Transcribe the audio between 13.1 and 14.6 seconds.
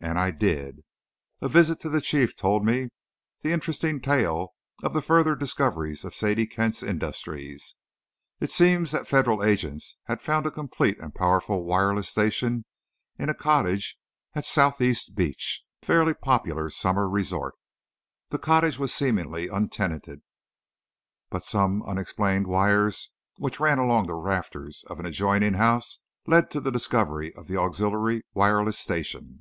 in a cottage at